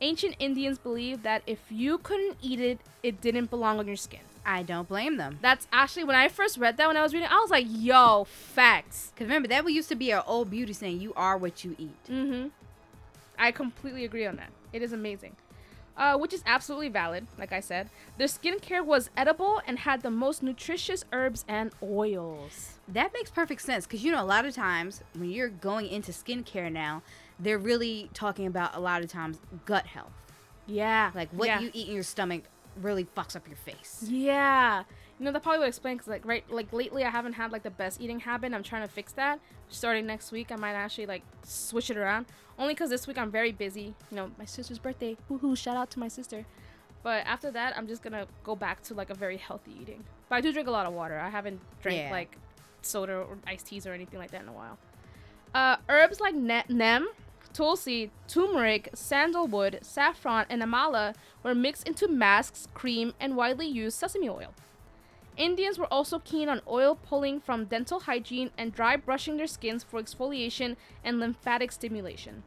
[0.00, 4.20] Ancient Indians believed that if you couldn't eat it, it didn't belong on your skin.
[4.46, 5.38] I don't blame them.
[5.42, 8.24] That's actually when I first read that when I was reading, I was like, "Yo,
[8.24, 11.74] facts." Because remember, that used to be our old beauty saying, you are what you
[11.78, 12.04] eat.
[12.08, 12.48] Mm-hmm.
[13.38, 14.50] I completely agree on that.
[14.72, 15.36] It is amazing.
[15.96, 17.88] Uh, which is absolutely valid, like I said.
[18.18, 22.74] Their skincare was edible and had the most nutritious herbs and oils.
[22.86, 26.12] That makes perfect sense because you know a lot of times when you're going into
[26.12, 27.02] skincare now,
[27.40, 30.12] they're really talking about a lot of times gut health.
[30.66, 31.12] Yeah.
[31.14, 31.60] Like what yeah.
[31.60, 32.42] you eat in your stomach
[32.80, 34.04] really fucks up your face.
[34.08, 34.84] Yeah.
[35.18, 37.62] You know, that probably would explain because, like, right, like lately I haven't had like
[37.62, 38.52] the best eating habit.
[38.52, 39.40] I'm trying to fix that.
[39.68, 42.26] Starting next week, I might actually like switch it around.
[42.58, 43.94] Only because this week I'm very busy.
[44.10, 45.16] You know, my sister's birthday.
[45.30, 45.56] Woohoo!
[45.56, 46.44] Shout out to my sister.
[47.02, 50.04] But after that, I'm just gonna go back to like a very healthy eating.
[50.28, 51.18] But I do drink a lot of water.
[51.18, 52.10] I haven't drank Yeah.
[52.10, 52.36] like
[52.82, 54.78] soda or iced teas or anything like that in a while.
[55.54, 57.06] Uh, herbs like ne- neem,
[57.56, 64.28] tulsi, turmeric, sandalwood, saffron, and amala were mixed into masks, cream, and widely used sesame
[64.28, 64.52] oil.
[65.38, 69.82] Indians were also keen on oil pulling from dental hygiene and dry brushing their skins
[69.82, 72.42] for exfoliation and lymphatic stimulation.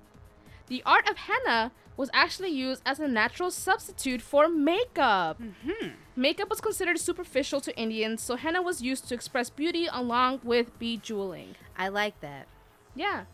[0.68, 5.42] The art of henna was actually used as a natural substitute for makeup.
[5.42, 5.90] Mm-hmm.
[6.16, 10.78] Makeup was considered superficial to Indians, so henna was used to express beauty along with
[10.78, 11.56] bejeweling.
[11.76, 12.48] I like that.
[12.96, 13.26] Yeah.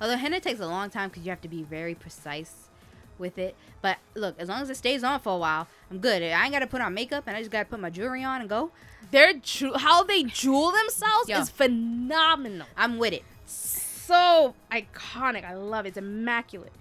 [0.00, 2.68] Although henna takes a long time because you have to be very precise
[3.18, 3.54] with it.
[3.82, 6.22] But look, as long as it stays on for a while, I'm good.
[6.22, 8.22] I ain't got to put on makeup and I just got to put my jewelry
[8.24, 8.70] on and go.
[9.10, 11.40] Their ju- how they jewel themselves Yeah.
[11.40, 12.66] is phenomenal.
[12.76, 13.22] I'm with it.
[13.46, 15.44] so iconic.
[15.44, 15.90] I love it.
[15.90, 16.72] It's immaculate.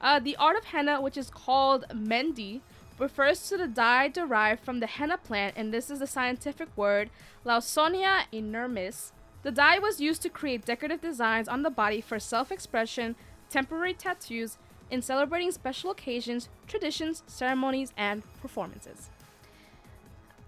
[0.00, 2.60] Uh, the art of henna, which is called mehndi,
[2.98, 7.10] refers to the dye derived from the henna plant, and this is the scientific word
[7.44, 9.10] Lawsonia inermis.
[9.42, 13.16] The dye was used to create decorative designs on the body for self expression,
[13.48, 14.58] temporary tattoos,
[14.90, 19.08] in celebrating special occasions, traditions, ceremonies, and performances.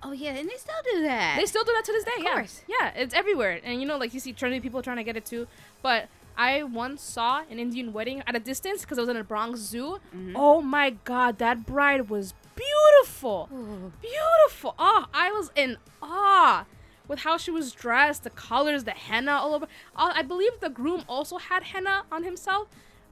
[0.02, 1.36] Oh yeah, and they still do that.
[1.38, 2.10] They still do that to this day.
[2.18, 2.32] Of yeah.
[2.34, 2.62] course.
[2.68, 3.60] Yeah, it's everywhere.
[3.62, 5.46] And you know, like you see trendy people trying to get it too.
[5.80, 9.24] But I once saw an Indian wedding at a distance because I was in a
[9.24, 10.00] Bronx zoo.
[10.14, 10.32] Mhm.
[10.34, 13.48] Oh my god, that bride was beautiful.
[13.52, 13.92] Ooh.
[14.00, 14.74] Beautiful.
[14.78, 16.66] Oh, I was in awe
[17.12, 19.66] with how she was dressed, the colors, the henna all over.
[19.94, 22.68] Uh, I believe the groom also had henna on himself.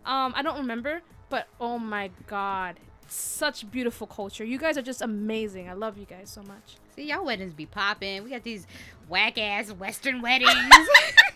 [0.07, 2.81] Um, I don't remember, but oh my god.
[3.09, 4.43] Such beautiful culture.
[4.43, 5.69] You guys are just amazing.
[5.69, 6.79] I love you guys so much.
[6.97, 8.25] See, y'all weddings be popping.
[8.25, 8.67] We got these
[9.07, 10.55] whack ass Western weddings.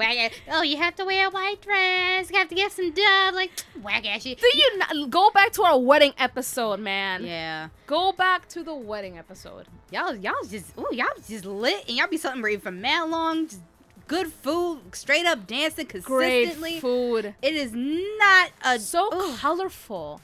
[0.00, 0.32] whack.
[0.50, 2.30] Oh, you have to wear a white dress.
[2.30, 3.34] You have to get some dub.
[3.34, 3.50] Like
[3.82, 4.40] whack ass shit.
[4.40, 7.24] Do you not, go back to our wedding episode, man?
[7.24, 9.66] Yeah, Go back to the wedding episode.
[9.90, 13.46] y'all, y'all just, ooh, y'all just lit, and y'all be something ready from mad long.
[13.48, 13.60] Just
[14.06, 16.80] good food, straight up dancing Great consistently.
[16.80, 17.34] food.
[17.42, 19.38] It is not a So ugh.
[19.38, 20.20] colorful.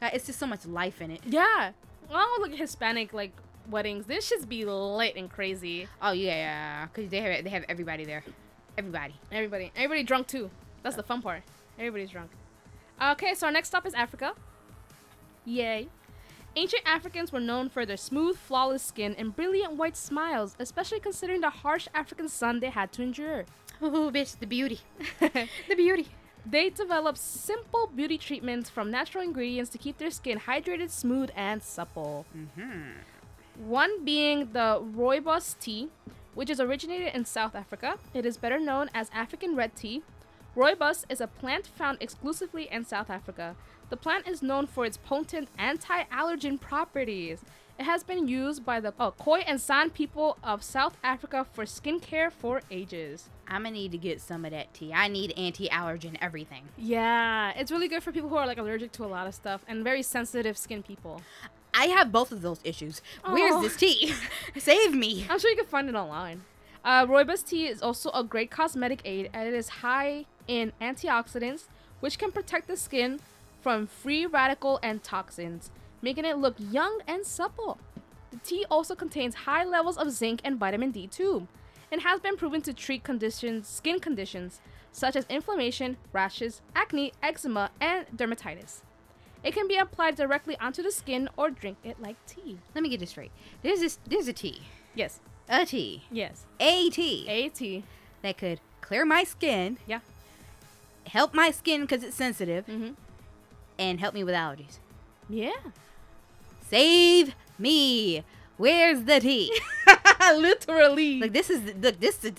[0.00, 1.20] God, it's just so much life in it.
[1.26, 1.72] Yeah.
[2.10, 3.32] Along with like Hispanic like
[3.68, 5.86] weddings, this should be lit and crazy.
[6.02, 8.24] Oh yeah, yeah, because they have they have everybody there,
[8.80, 9.14] everybody.
[9.30, 10.50] Everybody, everybody drunk too.
[10.82, 11.42] That's the fun part.
[11.78, 12.30] Everybody's drunk.
[13.12, 14.32] Okay, so our next stop is Africa.
[15.44, 15.88] Yay.
[16.56, 21.42] Ancient Africans were known for their smooth, flawless skin and brilliant white smiles, especially considering
[21.42, 23.44] the harsh African sun they had to endure.
[23.82, 24.80] Oh, bitch, the beauty.
[25.20, 26.08] the beauty.
[26.44, 31.62] They developed simple beauty treatments from natural ingredients to keep their skin hydrated, smooth, and
[31.62, 32.26] supple.
[32.36, 33.66] Mm-hmm.
[33.66, 35.88] One being the rooibos tea,
[36.34, 37.98] which is originated in South Africa.
[38.14, 40.02] It is better known as African red tea.
[40.56, 43.56] Rooibos is a plant found exclusively in South Africa.
[43.88, 47.44] The plant is known for its potent anti-allergen properties.
[47.78, 51.64] It has been used by the oh, Khoi and San people of South Africa for
[51.64, 53.30] skincare for ages.
[53.48, 54.92] I'm gonna need to get some of that tea.
[54.92, 56.64] I need anti-allergen everything.
[56.76, 59.64] Yeah, it's really good for people who are like allergic to a lot of stuff
[59.66, 61.22] and very sensitive skin people.
[61.74, 63.00] I have both of those issues.
[63.24, 64.14] Where's this tea?
[64.58, 65.26] Save me.
[65.28, 66.42] I'm sure you can find it online.
[66.84, 71.64] Uh, rooibos tea is also a great cosmetic aid, and it is high in antioxidants,
[72.00, 73.20] which can protect the skin
[73.60, 77.78] from free radical and toxins, making it look young and supple.
[78.30, 81.46] The tea also contains high levels of zinc and vitamin D2,
[81.92, 84.60] and has been proven to treat conditions, skin conditions
[84.92, 88.82] such as inflammation, rashes, acne, eczema, and dermatitis.
[89.42, 92.58] It can be applied directly onto the skin or drink it like tea.
[92.74, 93.30] Let me get this straight.
[93.62, 93.98] There's this.
[94.06, 94.62] There's a tea.
[94.94, 96.02] Yes, A tea.
[96.10, 97.84] yes, A tea a tea.
[98.22, 99.78] that could clear my skin.
[99.86, 100.00] Yeah.
[101.06, 102.90] Help my skin because it's sensitive, Mm-hmm.
[103.78, 104.78] and help me with allergies.
[105.28, 105.52] Yeah.
[106.68, 108.24] Save me.
[108.56, 109.58] Where's the tea?
[110.34, 111.18] Literally.
[111.20, 111.98] like this is look.
[111.98, 112.32] This is.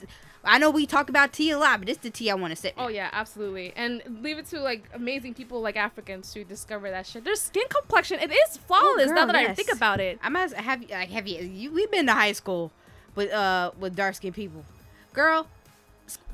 [0.43, 2.55] I know we talk about tea a lot, but it's the tea I want to
[2.55, 2.73] sit.
[2.77, 3.73] oh yeah, absolutely.
[3.75, 7.23] And leave it to like amazing people like Africans to discover that shit.
[7.23, 10.19] Their skin complexion, it is flawless now girl, that I think about it.
[10.23, 12.71] I must have like have you, you we've been to high school
[13.15, 14.65] with uh with dark skinned people.
[15.13, 15.47] Girl,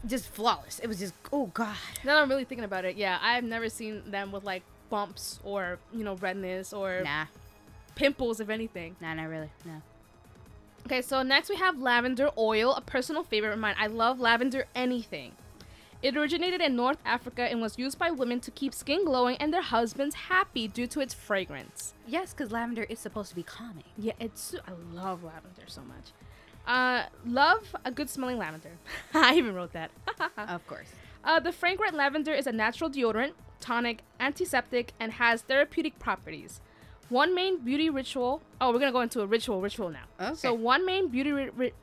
[0.06, 0.80] just flawless.
[0.80, 1.76] It was just oh god.
[2.06, 5.39] Now that I'm really thinking about it, yeah, I've never seen them with like bumps
[5.43, 7.26] or, you know, redness or Nah,
[7.96, 8.96] pimples, if anything.
[9.02, 9.50] nah, not really.
[9.65, 9.82] No.
[10.88, 13.76] Okay, so next we have lavender oil, a personal favorite of mine.
[13.78, 15.34] I love lavender anything.
[16.02, 19.54] It originated in North Africa and was used by women to keep skin glowing and
[19.54, 21.93] their husbands happy due to its fragrance.
[22.08, 23.84] Yes, because lavender is supposed to be calming.
[23.97, 26.13] Yeah, it's I love lavender so much.
[26.65, 28.71] Uh, love a good smelling lavender.
[29.13, 29.91] I even wrote that.
[30.38, 30.88] Of course.
[31.26, 36.62] uh, the fragrant lavender is a natural deodorant, tonic, antiseptic, and has therapeutic properties.
[37.10, 38.41] One main beauty ritual.
[38.60, 40.06] Oh, we're gonna go into a ritual ritual now.
[40.20, 40.36] Okay.
[40.36, 41.74] So one main beauty ri- ri-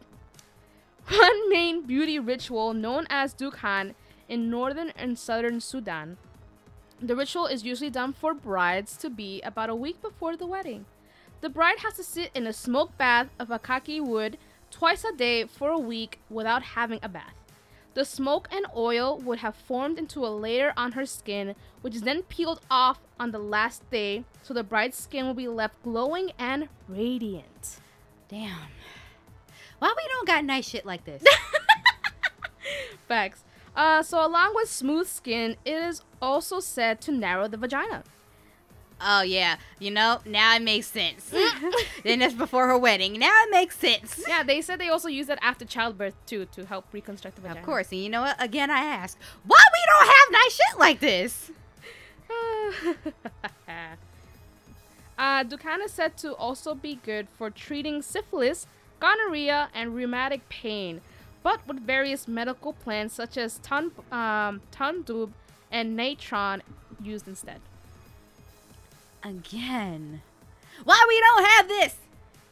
[1.09, 3.95] one main beauty ritual known as Dukhan
[4.29, 6.17] in northern and southern Sudan.
[7.01, 10.87] The ritual is usually done for brides to be about a week before the wedding.
[11.41, 14.39] The bride has to sit in a smoke bath of akaki wood
[14.71, 17.35] twice a day for a week without having a bath.
[17.95, 22.03] The smoke and oil would have formed into a layer on her skin, which is
[22.03, 26.33] then peeled off on the last day, so the bride's skin will be left glowing
[26.37, 27.79] and radiant.
[28.29, 28.69] Damn.
[29.79, 31.23] Why we don't got nice shit like this?
[33.09, 33.45] Facts.
[33.77, 38.03] Uh, so along with smooth skin, it is also said to narrow the vagina.
[39.05, 39.57] Oh yeah.
[39.79, 41.31] You know now it makes sense.
[42.05, 43.19] then that's before her wedding.
[43.19, 44.25] Now it makes sense.
[44.27, 47.61] Yeah, they said they also use it after childbirth too to help reconstruct the vagina.
[47.61, 47.93] Of course.
[47.93, 48.43] And you know what?
[48.43, 51.51] Again, I ask, why we don't have nice shit like this?
[55.19, 58.67] uh, Dukhan is said to also be good for treating syphilis,
[59.01, 61.03] gonorrhea, and rheumatic pain,
[61.43, 65.33] but with various medical plants such as ton, um, tundub
[65.71, 66.63] and natron
[67.03, 67.61] used instead.
[69.25, 70.23] Again.
[70.85, 71.97] Why we don't have this?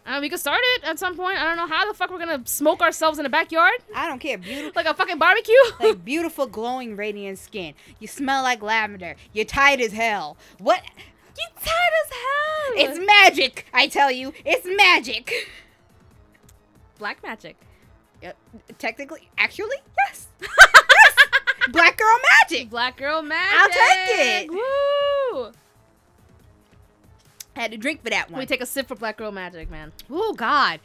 [0.04, 1.38] Uh, we could start it at some point.
[1.38, 4.18] I don't know how the fuck we're gonna smoke ourselves in the backyard I don't
[4.18, 4.36] care.
[4.36, 4.72] Beautiful.
[4.76, 5.54] like a fucking barbecue.
[5.80, 7.74] like beautiful glowing radiant skin.
[8.00, 9.14] You smell like lavender.
[9.32, 10.36] You're tight as hell.
[10.58, 10.82] What?
[11.38, 12.90] You tight as hell.
[12.90, 14.32] It's magic, I tell you.
[14.44, 15.48] It's magic.
[16.98, 17.56] black magic.
[18.24, 18.32] Uh,
[18.78, 20.28] technically, actually, yes.
[20.40, 20.48] yes.
[21.70, 22.70] Black girl magic.
[22.70, 23.58] Black girl magic.
[23.58, 24.50] I'll take it.
[24.50, 25.52] Woo!
[27.56, 28.38] I had to drink for that one.
[28.38, 29.92] We take a sip for black girl magic, man.
[30.10, 30.80] oh God.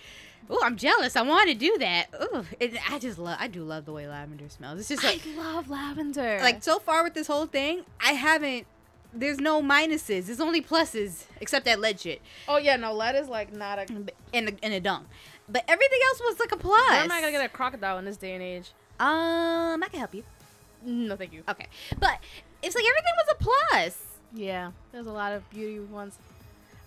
[0.49, 1.15] Oh, I'm jealous.
[1.17, 2.08] I want to do that.
[2.17, 2.45] Oh,
[2.89, 3.38] I just love.
[3.39, 4.80] I do love the way lavender smells.
[4.80, 6.39] It's just like, I love lavender.
[6.41, 8.65] like so far with this whole thing, I haven't.
[9.13, 10.27] There's no minuses.
[10.27, 13.86] There's only pluses, except that lead shit oh yeah, no, lead is like not a.
[14.32, 15.06] in a, and a dung.
[15.49, 16.91] But everything else was like a plus.
[16.91, 18.71] Where am I gonna get a crocodile in this day and age?
[18.99, 20.23] Um, I can help you.
[20.84, 21.43] No, thank you.
[21.49, 21.67] Okay,
[21.99, 22.19] but
[22.62, 24.03] it's like everything was a plus.
[24.34, 26.17] Yeah, there's a lot of beauty ones.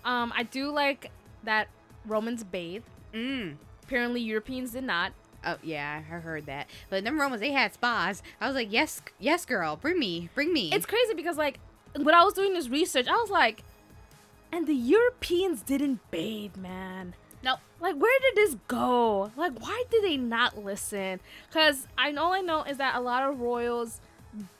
[0.03, 1.11] Um, I do like
[1.43, 1.67] that
[2.05, 2.83] Romans bathe.
[3.13, 3.57] Mm.
[3.83, 5.13] Apparently, Europeans did not.
[5.45, 6.67] Oh yeah, I heard that.
[6.89, 8.21] But them Romans, they had spas.
[8.39, 10.71] I was like, yes, yes, girl, bring me, bring me.
[10.71, 11.59] It's crazy because like
[11.95, 13.63] when I was doing this research, I was like,
[14.51, 17.15] and the Europeans didn't bathe, man.
[17.43, 17.59] Nope.
[17.79, 19.31] Like, where did this go?
[19.35, 21.19] Like, why did they not listen?
[21.47, 23.99] Because I all I know is that a lot of royals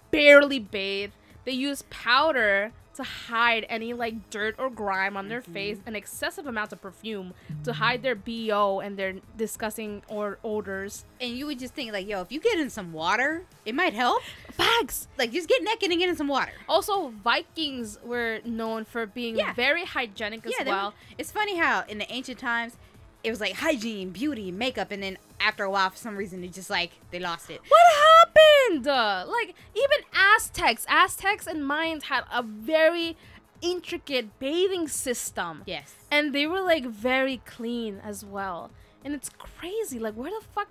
[0.10, 1.12] barely bathe.
[1.46, 5.88] They use powder to hide any like dirt or grime on their face, mm-hmm.
[5.88, 11.06] and excessive amounts of perfume to hide their bo and their disgusting or odors.
[11.20, 13.94] And you would just think like, yo, if you get in some water, it might
[13.94, 14.22] help.
[14.52, 15.08] Facts.
[15.18, 16.52] Like just get naked and get in some water.
[16.68, 19.54] Also, Vikings were known for being Yeah.
[19.54, 20.94] very hygienic as yeah, they- well.
[21.18, 22.78] it's funny how in the ancient times
[23.24, 26.54] it was like hygiene, beauty, makeup, and then after a while, for some reason, it
[26.54, 27.62] just like they lost it.
[27.68, 28.21] What happened?
[28.38, 33.18] Uh, like even Aztecs, Aztecs and Mayans had a very
[33.62, 35.94] intricate bathing system, Yes.
[36.10, 38.72] and they were like very clean as well.
[39.04, 40.00] And it's crazy.
[40.00, 40.70] Like, where the fuck?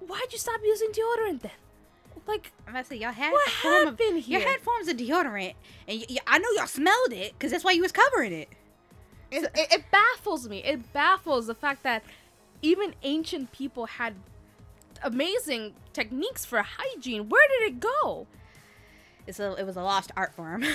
[0.00, 1.52] Why'd you stop using deodorant then?
[2.26, 4.48] Like, I'm about to say y'all had What a form of, happened Y'all here?
[4.48, 5.54] had forms of deodorant,
[5.86, 8.48] and y- y- I know y'all smelled it because that's why you was covering it.
[9.30, 10.64] it, it, it baffles me.
[10.64, 12.02] It baffles the fact that
[12.62, 14.14] even ancient people had
[15.02, 17.28] amazing techniques for hygiene.
[17.28, 18.26] Where did it go?
[19.26, 20.62] It's a, it was a lost art form.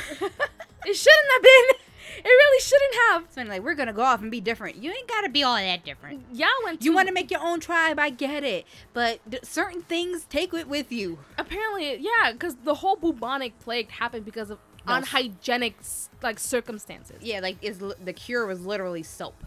[0.84, 1.76] It shouldn't have been.
[2.18, 3.26] It really shouldn't have.
[3.30, 4.78] so like we're gonna go off and be different.
[4.78, 6.26] You ain't gotta be all that different.
[6.34, 6.84] Y'all went.
[6.84, 10.56] You want to make your own tribe, I get it, but th- certain things take
[10.56, 11.20] it with you.
[11.38, 14.58] apparently yeah because the whole bubonic plague happened because of
[14.88, 14.96] No.
[14.96, 15.76] unhygienic
[16.24, 19.44] like circumstances Yeah, like is the cure was literally soap,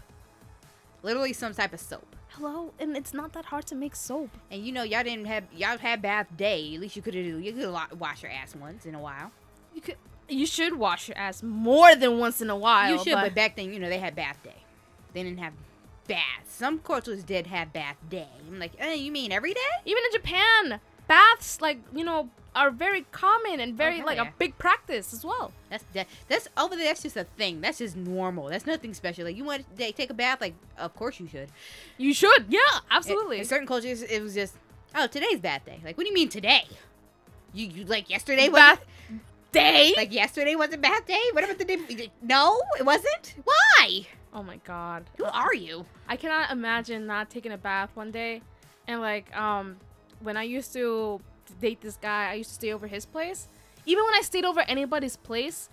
[1.03, 2.14] literally some type of soap.
[2.37, 5.45] Hello and it's not that hard to make soap And you know y'all didn't have
[5.55, 6.73] y'all had bath day.
[6.75, 9.31] At least you could do you could wash your ass once in a while.
[9.73, 9.95] you could
[10.27, 13.35] you should wash your ass more than once in a while you should, but, but
[13.35, 14.63] back then you know they had bath day.
[15.13, 15.53] They didn't have
[16.07, 16.49] baths.
[16.49, 18.27] Some cultures did have bath day.
[18.47, 19.61] I'm like, eh, you mean every day?
[19.85, 24.29] even in japan baths like you know are very common and very like yeah.
[24.29, 26.85] a big practice as well That's that, that's over there.
[26.85, 27.59] That's just a thing.
[27.59, 28.47] That's just normal.
[28.47, 29.25] That's nothing special.
[29.25, 31.49] Like you want to take a bath, like of course you should.
[31.97, 34.55] you should yeah absolutely In certain cultures, it was just,
[34.95, 35.79] oh, today's bath day.
[35.83, 36.63] Like, what do you mean today?
[37.53, 38.85] You, you like yesterday was bath
[39.51, 41.21] day like yesterday was a bath day.
[41.33, 42.11] What about the day?
[42.21, 43.35] No, it wasn't.
[43.43, 44.07] Why?
[44.33, 45.85] oh my god Who are you?
[46.09, 48.41] I cannot imagine not taking a bath one day.
[48.87, 49.77] And like, um,
[50.21, 51.21] when I used to
[51.61, 53.47] date this guy, I used to stay over his place.
[53.85, 55.69] Even when I stayed over anybody's place,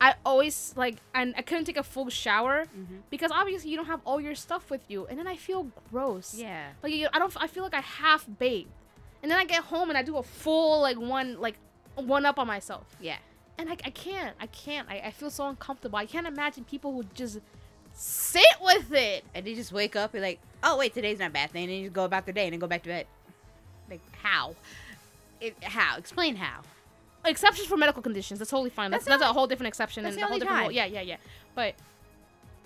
[0.00, 3.00] I always like, and I couldn't take a full shower Mhm.
[3.10, 6.34] because obviously you don't have all your stuff with you, and then I feel gross.
[6.36, 6.68] Yeah.
[6.82, 8.70] Like you- I don't, I feel like I half bathed,
[9.22, 11.56] and then I get home and I do a full like one like
[11.96, 13.18] one up on myself, Yeah.
[13.58, 14.88] and I, I can't, I can't.
[14.88, 15.98] I, I feel so uncomfortable.
[15.98, 17.40] I can't imagine people who just
[17.92, 19.24] sit with it.
[19.34, 21.78] And they just wake up and like, oh wait, today's not bath day, and then
[21.78, 23.08] you just go about their day and then go back to bed.
[23.90, 24.54] Like how?
[25.40, 25.96] It, how?
[25.96, 26.60] Explain how.
[27.24, 28.38] exceptions for medical conditions.
[28.38, 28.90] That's totally fine.
[28.90, 30.72] That's That's that's, a whole different exception and the a whole different rule.
[30.72, 31.16] Yeah, yeah, yeah.
[31.54, 31.74] But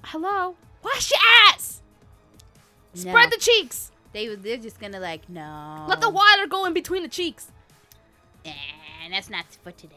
[0.04, 1.82] hello, wash your ass.
[2.94, 3.90] Spread the cheeks.
[4.12, 5.86] They they're just gonna like no.
[5.88, 7.50] Let the water go in between the cheeks.
[8.44, 9.96] And that's not for today.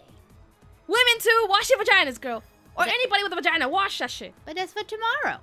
[0.88, 2.44] Women too, wash your vaginas, girl.
[2.78, 4.34] Or That- anybody with a vagina, wash that shit.
[4.46, 5.40] But that's for tomorrow.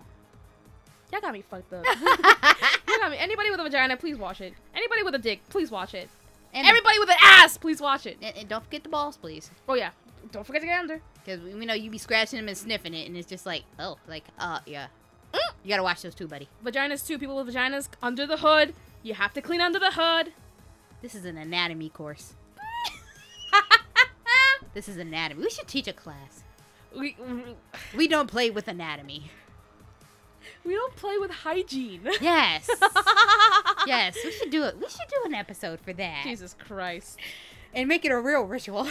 [1.12, 1.84] Y'all got me fucked up.
[2.88, 3.18] you got me.
[3.18, 4.54] Anybody with a vagina, please wash it.
[4.74, 6.08] Anybody with a dick, please wash it.
[6.54, 8.16] and, Everybody with an ass, please wash it.
[8.22, 9.50] and, and don't forget the balls, please.
[9.68, 9.90] Oh yeah,
[10.30, 11.00] don't forget to get under.
[11.24, 13.98] Because we know you be scratching them and sniffing it, and it's just like, oh,
[14.08, 14.86] like, uh, yeah.
[15.32, 15.38] Mm.
[15.62, 16.48] You gotta watch those too, buddy.
[16.64, 17.18] Vaginas too.
[17.18, 18.74] People with vaginas under the hood.
[19.02, 20.32] You have to clean under the hood.
[21.02, 22.34] This is an anatomy course.
[24.74, 25.42] This is anatomy.
[25.42, 26.44] We should teach a class.
[26.96, 27.54] we, we
[27.94, 29.30] We don't play with anatomy.
[30.64, 32.08] we don't play with hygiene.
[32.20, 32.68] Yes.
[33.86, 34.76] yes, we should do it.
[34.76, 36.22] We should do an episode for that.
[36.24, 37.18] Jesus Christ.
[37.74, 38.86] And make it a real ritual.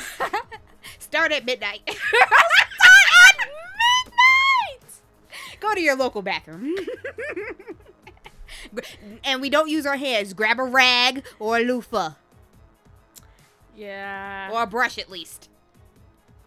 [1.00, 1.82] Start at midnight.
[1.88, 1.96] At
[3.38, 4.92] midnight!
[5.60, 6.76] Go to your local bathroom.
[9.24, 10.34] and we don't use our hands.
[10.34, 12.14] Grab a rag or a loofah.
[13.76, 14.50] Yeah.
[14.52, 15.50] Or a brush at least.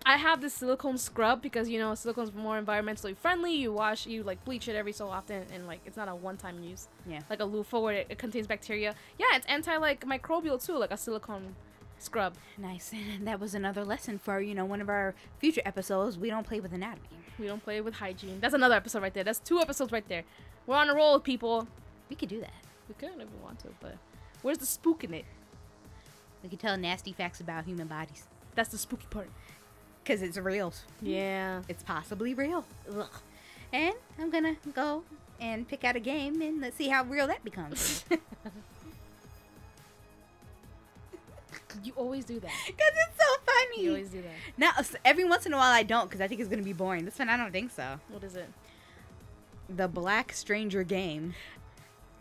[0.07, 3.55] I have this silicone scrub because you know silicone's more environmentally friendly.
[3.55, 6.62] You wash, you like bleach it every so often, and like it's not a one-time
[6.62, 6.88] use.
[7.09, 7.21] Yeah.
[7.31, 8.95] Like a loofah where it, it contains bacteria.
[9.19, 11.55] Yeah, it's anti like microbial too, like a silicone
[11.99, 12.35] scrub.
[12.59, 12.93] Nice.
[12.93, 16.19] And that was another lesson for, you know, one of our future episodes.
[16.19, 17.09] We don't play with anatomy.
[17.38, 18.38] We don't play with hygiene.
[18.40, 19.25] That's another episode right there.
[19.25, 20.25] That's two episodes right there.
[20.67, 21.67] We're on a roll, people.
[22.09, 22.52] We could do that.
[22.88, 23.96] We could if we want to, but
[24.42, 25.25] where's the spook in it?
[26.42, 28.25] We could tell nasty facts about human bodies.
[28.55, 29.31] That's the spooky part.
[30.05, 30.73] Because it's real.
[31.00, 31.63] Yeah.
[31.67, 32.65] It's possibly real.
[32.94, 33.09] Ugh.
[33.73, 35.02] And I'm going to go
[35.40, 38.05] and pick out a game and let's see how real that becomes.
[41.83, 42.52] You always do that.
[42.67, 43.83] Because it's so funny.
[43.85, 44.31] You always do that.
[44.57, 44.73] Now,
[45.05, 47.05] every once in a while I don't because I think it's going to be boring.
[47.05, 47.98] This one I don't think so.
[48.11, 48.48] What is it?
[49.69, 51.35] the Black Stranger game.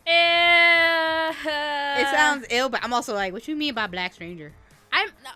[0.08, 4.54] Eh, It sounds ill, but I'm also like, what you mean by Black Stranger?
[4.92, 5.10] I'm.
[5.24, 5.30] No,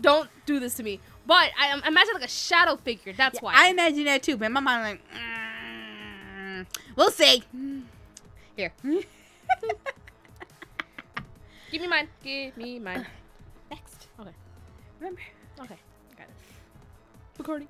[0.00, 0.98] don't do this to me.
[1.26, 3.12] But I um, imagine like a shadow figure.
[3.12, 3.52] That's why.
[3.56, 6.66] I imagine that too, but in my mind, like, mm,
[6.96, 7.42] we'll see.
[8.56, 8.72] Here.
[11.70, 12.08] Give me mine.
[12.22, 13.06] Give me mine.
[13.70, 14.08] Next.
[14.20, 14.30] Okay.
[15.00, 15.20] Remember?
[15.60, 15.76] Okay.
[16.16, 17.38] Got it.
[17.42, 17.66] Bacardi.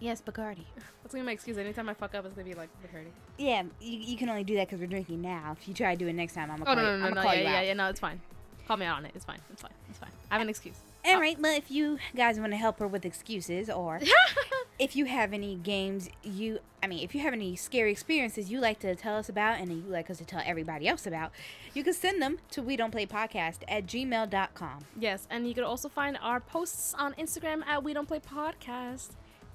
[0.00, 0.64] Yes, Bacardi.
[1.02, 1.56] That's gonna be my excuse.
[1.56, 3.06] Anytime I fuck up, it's gonna be like Bacardi.
[3.38, 5.54] Yeah, you, you can only do that because we're drinking now.
[5.58, 6.98] If you try to do it next time, I'm Oh gonna no call, no you,
[7.00, 7.66] no I'm no call yeah you yeah out.
[7.66, 8.20] yeah no it's fine.
[8.66, 9.12] Call me out on it.
[9.14, 9.38] It's fine.
[9.52, 9.70] It's fine.
[9.88, 10.10] It's fine.
[10.30, 10.76] I have an excuse.
[11.06, 14.00] All uh, right, well, if you guys want to help her with excuses, or
[14.78, 18.60] if you have any games you, I mean, if you have any scary experiences you
[18.60, 21.30] like to tell us about and you like us to tell everybody else about,
[21.74, 24.84] you can send them to we don't play podcast at gmail.com.
[24.98, 29.10] Yes, and you can also find our posts on Instagram at We Don't Play Podcast.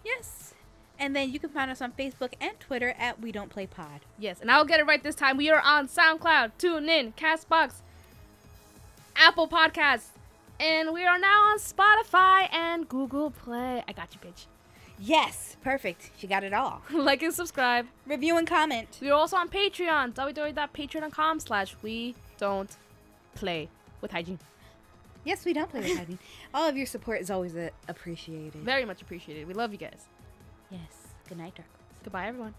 [0.06, 0.54] Yes.
[0.98, 4.02] And then you can find us on Facebook and Twitter at we don't play pod.
[4.20, 5.36] Yes, and I'll get it right this time.
[5.36, 7.82] We are on SoundCloud, TuneIn, Castbox,
[9.16, 10.10] Apple Podcasts,
[10.62, 13.84] and we are now on Spotify and Google Play.
[13.88, 14.46] I got you, bitch.
[15.00, 16.12] Yes, perfect.
[16.18, 16.84] She got it all.
[16.94, 17.88] like and subscribe.
[18.06, 19.00] Review and comment.
[19.02, 22.70] We are also on Patreon, www.patreon.com slash we don't
[23.34, 23.70] play
[24.02, 24.38] with hygiene.
[25.24, 26.20] Yes, we don't play with hygiene.
[26.54, 27.56] All of your support is always
[27.88, 28.56] appreciated.
[28.56, 29.48] Very much appreciated.
[29.48, 30.06] We love you guys.
[30.72, 31.14] Yes.
[31.28, 31.70] Good night, Dark.
[32.04, 32.56] Goodbye, everyone.